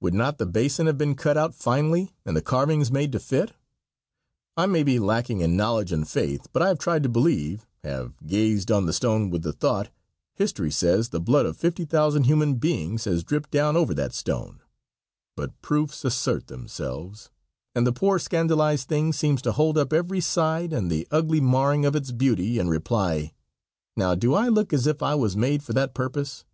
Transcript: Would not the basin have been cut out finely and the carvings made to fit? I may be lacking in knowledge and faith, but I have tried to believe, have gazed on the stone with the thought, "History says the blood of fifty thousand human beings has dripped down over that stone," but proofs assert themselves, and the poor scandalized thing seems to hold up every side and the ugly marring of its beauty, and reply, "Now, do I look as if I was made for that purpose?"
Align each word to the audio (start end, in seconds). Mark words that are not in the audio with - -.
Would 0.00 0.14
not 0.14 0.38
the 0.38 0.46
basin 0.46 0.86
have 0.86 0.96
been 0.96 1.14
cut 1.14 1.36
out 1.36 1.54
finely 1.54 2.14
and 2.24 2.34
the 2.34 2.40
carvings 2.40 2.90
made 2.90 3.12
to 3.12 3.20
fit? 3.20 3.52
I 4.56 4.64
may 4.64 4.82
be 4.82 4.98
lacking 4.98 5.40
in 5.42 5.54
knowledge 5.54 5.92
and 5.92 6.08
faith, 6.08 6.48
but 6.54 6.62
I 6.62 6.68
have 6.68 6.78
tried 6.78 7.02
to 7.02 7.10
believe, 7.10 7.66
have 7.84 8.14
gazed 8.26 8.70
on 8.72 8.86
the 8.86 8.94
stone 8.94 9.28
with 9.28 9.42
the 9.42 9.52
thought, 9.52 9.90
"History 10.34 10.70
says 10.70 11.10
the 11.10 11.20
blood 11.20 11.44
of 11.44 11.58
fifty 11.58 11.84
thousand 11.84 12.24
human 12.24 12.54
beings 12.54 13.04
has 13.04 13.22
dripped 13.22 13.50
down 13.50 13.76
over 13.76 13.92
that 13.92 14.14
stone," 14.14 14.62
but 15.36 15.60
proofs 15.60 16.06
assert 16.06 16.46
themselves, 16.46 17.28
and 17.74 17.86
the 17.86 17.92
poor 17.92 18.18
scandalized 18.18 18.88
thing 18.88 19.12
seems 19.12 19.42
to 19.42 19.52
hold 19.52 19.76
up 19.76 19.92
every 19.92 20.22
side 20.22 20.72
and 20.72 20.90
the 20.90 21.06
ugly 21.10 21.42
marring 21.42 21.84
of 21.84 21.94
its 21.94 22.12
beauty, 22.12 22.58
and 22.58 22.70
reply, 22.70 23.34
"Now, 23.94 24.14
do 24.14 24.32
I 24.32 24.48
look 24.48 24.72
as 24.72 24.86
if 24.86 25.02
I 25.02 25.16
was 25.16 25.36
made 25.36 25.62
for 25.62 25.74
that 25.74 25.92
purpose?" 25.92 26.46